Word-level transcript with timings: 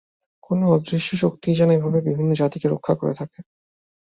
কোন 0.43 0.59
অদৃশ্য 0.71 1.09
শক্তিই 1.17 1.57
যেন 1.59 1.69
এইভাবে 1.71 1.99
বিভিন্ন 2.01 2.31
জাতিকে 2.33 2.67
রক্ষা 2.67 2.93
করে 2.95 3.13
থাকে। 3.13 3.39